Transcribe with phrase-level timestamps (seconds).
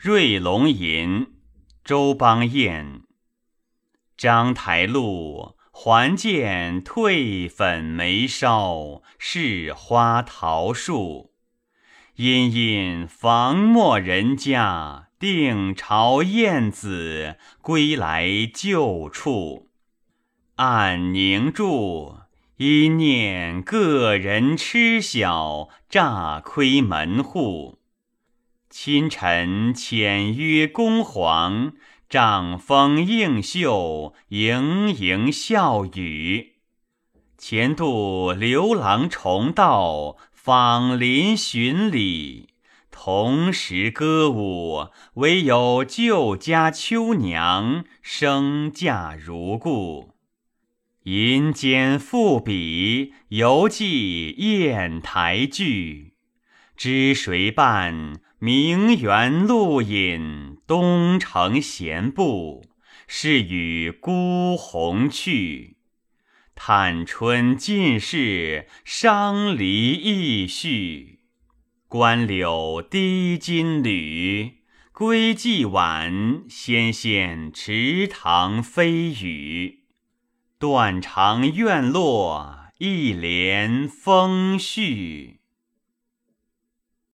[0.00, 1.26] 瑞龙吟，
[1.82, 3.02] 周邦彦。
[4.16, 11.32] 章台路，还见褪粉眉梢，是花桃树。
[12.14, 19.68] 殷殷房陌人家，定朝燕子归来旧处。
[20.54, 22.20] 暗凝住，
[22.58, 27.77] 一念个人痴晓，乍窥门户。
[28.70, 31.72] 清晨浅约宫黄，
[32.08, 36.56] 帐风映袖，盈盈笑语。
[37.38, 42.50] 前度刘郎重道，访邻寻礼，
[42.90, 50.14] 同时歌舞，唯有旧家秋娘，生嫁如故。
[51.04, 56.17] 银笺赋笔，犹记砚台句。
[56.78, 58.20] 知谁伴？
[58.38, 62.70] 名园露隐，东城闲步，
[63.08, 65.78] 是与孤鸿去。
[66.54, 71.18] 探春尽是伤离意绪，
[71.88, 74.58] 关柳低金缕，
[74.92, 79.80] 归计晚，纤纤池塘飞雨。
[80.60, 85.37] 断肠院落，一帘风絮。